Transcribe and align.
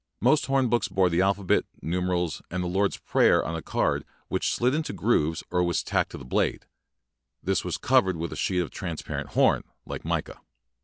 Host 0.23 0.47
horn 0.47 0.67
books 0.67 0.87
bore 0.87 1.11
the 1.11 1.21
alphabet, 1.21 1.63
numerals, 1.79 2.41
and 2.49 2.63
the 2.63 2.67
Lord's 2.67 2.97
Prayer 2.97 3.45
on 3.45 3.55
a 3.55 3.61
card 3.61 4.03
which 4.29 4.51
slid 4.51 4.73
into 4.73 4.93
grooves 4.93 5.43
or 5.51 5.61
was 5.61 5.83
tacked 5.83 6.09
to 6.09 6.17
the 6.17 6.25
blade. 6.25 6.65
This 7.43 7.63
was 7.63 7.77
covered 7.77 8.17
with 8.17 8.33
a 8.33 8.35
sheet 8.35 8.61
of 8.61 8.71
transparent 8.71 9.33
horn, 9.33 9.63
like 9.85 10.03
mica. 10.03 10.41